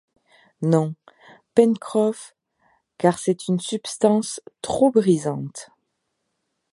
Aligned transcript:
Non, 0.63 0.95
Pencroff, 1.53 2.35
car 2.97 3.19
c’est 3.19 3.47
une 3.49 3.59
substance 3.59 4.41
trop 4.63 4.89
brisante 4.89 5.69